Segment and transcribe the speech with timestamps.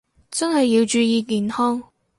[0.31, 1.83] 真係要注意健康